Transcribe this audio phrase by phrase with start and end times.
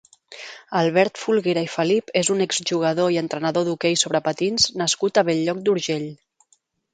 [0.77, 5.63] Albert Folguera i Felip és un exjugador i entrenador d'hoquei sobre patins nascut a Bell-lloc
[5.69, 6.11] d'Urgell.